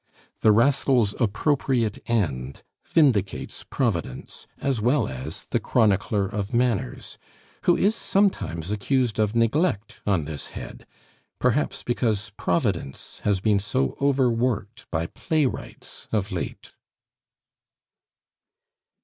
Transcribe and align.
The 0.39 0.51
rascal's 0.51 1.13
appropriate 1.19 1.99
end 2.09 2.63
vindicates 2.87 3.63
Providence, 3.63 4.47
as 4.57 4.81
well 4.81 5.07
as 5.07 5.43
the 5.45 5.59
chronicler 5.59 6.25
of 6.25 6.55
manners, 6.55 7.19
who 7.65 7.77
is 7.77 7.95
sometimes 7.97 8.71
accused 8.71 9.19
of 9.19 9.35
neglect 9.35 9.99
on 10.07 10.25
this 10.25 10.47
head, 10.57 10.87
perhaps 11.37 11.83
because 11.83 12.31
Providence 12.35 13.21
has 13.25 13.41
been 13.41 13.59
so 13.59 13.95
overworked 14.01 14.87
by 14.89 15.05
playwrights 15.05 16.07
of 16.11 16.31
late. 16.31 16.73